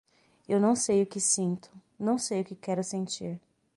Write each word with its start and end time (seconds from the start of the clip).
E 0.49 0.57
não 0.59 0.75
sei 0.75 1.03
o 1.03 1.05
que 1.05 1.19
sinto, 1.19 1.69
não 1.99 2.17
sei 2.17 2.41
o 2.41 2.43
que 2.43 2.55
quero 2.55 2.83
sentir 2.83 3.39